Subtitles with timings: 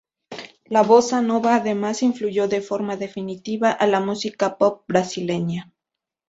[0.65, 5.71] La bossa nova, además, influyó de forma definitiva a la música pop brasileña.